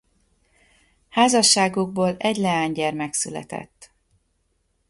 [1.09, 3.91] Házasságukból egy leánygyermek született.